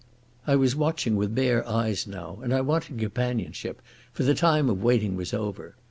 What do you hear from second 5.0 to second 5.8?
was over.